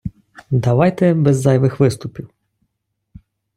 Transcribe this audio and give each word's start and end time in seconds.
Давайте 0.51 1.13
без 1.13 1.37
зайвих 1.41 1.79
виступів. 1.79 2.29